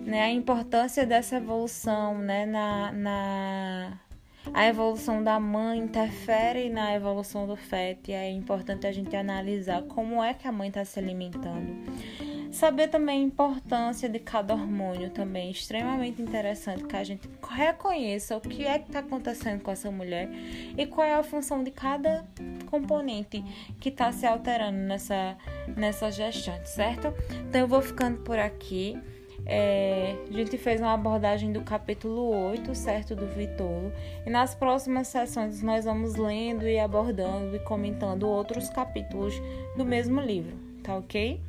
né? 0.06 0.22
A 0.22 0.30
importância 0.30 1.06
dessa 1.06 1.36
evolução, 1.36 2.18
né? 2.18 2.46
Na, 2.46 2.92
na 2.92 4.00
a 4.52 4.66
evolução 4.66 5.24
da 5.24 5.40
mãe 5.40 5.78
interfere 5.78 6.68
na 6.68 6.94
evolução 6.94 7.46
do 7.46 7.56
feto 7.56 8.10
e 8.10 8.12
é 8.12 8.30
importante 8.30 8.86
a 8.86 8.92
gente 8.92 9.16
analisar 9.16 9.82
como 9.84 10.22
é 10.22 10.34
que 10.34 10.46
a 10.46 10.52
mãe 10.52 10.68
está 10.68 10.84
se 10.84 10.98
alimentando 10.98 11.74
Saber 12.54 12.86
também 12.86 13.20
a 13.20 13.26
importância 13.26 14.08
de 14.08 14.20
cada 14.20 14.54
hormônio 14.54 15.10
também, 15.10 15.50
extremamente 15.50 16.22
interessante 16.22 16.84
que 16.84 16.96
a 16.96 17.02
gente 17.02 17.28
reconheça 17.50 18.36
o 18.36 18.40
que 18.40 18.64
é 18.64 18.78
que 18.78 18.86
está 18.86 19.00
acontecendo 19.00 19.60
com 19.60 19.72
essa 19.72 19.90
mulher 19.90 20.30
e 20.78 20.86
qual 20.86 21.04
é 21.04 21.14
a 21.14 21.22
função 21.24 21.64
de 21.64 21.72
cada 21.72 22.24
componente 22.66 23.44
que 23.80 23.88
está 23.88 24.12
se 24.12 24.24
alterando 24.24 24.78
nessa, 24.78 25.36
nessa 25.76 26.12
gestante, 26.12 26.70
certo? 26.70 27.12
Então 27.48 27.62
eu 27.62 27.66
vou 27.66 27.82
ficando 27.82 28.18
por 28.18 28.38
aqui. 28.38 28.96
É, 29.44 30.16
a 30.30 30.32
gente 30.32 30.56
fez 30.56 30.80
uma 30.80 30.94
abordagem 30.94 31.52
do 31.52 31.60
capítulo 31.62 32.30
8, 32.50 32.72
certo? 32.72 33.16
Do 33.16 33.26
Vitolo. 33.26 33.92
E 34.24 34.30
nas 34.30 34.54
próximas 34.54 35.08
sessões 35.08 35.60
nós 35.60 35.86
vamos 35.86 36.14
lendo 36.14 36.68
e 36.68 36.78
abordando 36.78 37.56
e 37.56 37.58
comentando 37.58 38.28
outros 38.28 38.70
capítulos 38.70 39.34
do 39.76 39.84
mesmo 39.84 40.20
livro, 40.20 40.56
tá 40.84 40.96
ok? 40.96 41.42